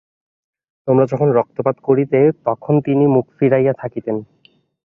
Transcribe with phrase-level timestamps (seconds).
[0.87, 4.17] তোমরা যখন রক্তপাত করিতে তখন তিনি মুখ ফিরাইয়া থাকিতেন।